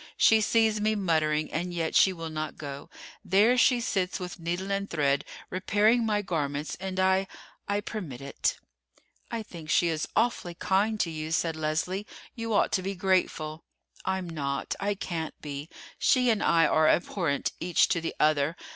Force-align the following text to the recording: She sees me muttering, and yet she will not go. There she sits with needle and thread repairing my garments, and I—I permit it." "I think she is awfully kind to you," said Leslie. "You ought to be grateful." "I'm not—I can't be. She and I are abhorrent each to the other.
She 0.17 0.41
sees 0.41 0.81
me 0.81 0.95
muttering, 0.95 1.51
and 1.53 1.71
yet 1.75 1.93
she 1.93 2.11
will 2.11 2.31
not 2.31 2.57
go. 2.57 2.89
There 3.23 3.55
she 3.55 3.79
sits 3.79 4.19
with 4.19 4.39
needle 4.39 4.71
and 4.71 4.89
thread 4.89 5.23
repairing 5.51 6.03
my 6.07 6.23
garments, 6.23 6.73
and 6.79 6.99
I—I 6.99 7.81
permit 7.81 8.19
it." 8.19 8.57
"I 9.29 9.43
think 9.43 9.69
she 9.69 9.89
is 9.89 10.07
awfully 10.15 10.55
kind 10.55 10.99
to 11.01 11.11
you," 11.11 11.31
said 11.31 11.55
Leslie. 11.55 12.07
"You 12.33 12.51
ought 12.51 12.71
to 12.71 12.81
be 12.81 12.95
grateful." 12.95 13.63
"I'm 14.03 14.27
not—I 14.27 14.95
can't 14.95 15.39
be. 15.39 15.69
She 15.99 16.31
and 16.31 16.41
I 16.41 16.65
are 16.65 16.89
abhorrent 16.89 17.51
each 17.59 17.87
to 17.89 18.01
the 18.01 18.15
other. 18.19 18.55